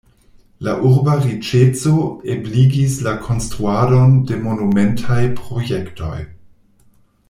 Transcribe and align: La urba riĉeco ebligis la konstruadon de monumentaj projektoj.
La 0.67 0.71
urba 0.91 1.17
riĉeco 1.25 1.93
ebligis 2.37 2.97
la 3.09 3.15
konstruadon 3.29 4.19
de 4.33 4.43
monumentaj 4.49 5.23
projektoj. 5.43 6.15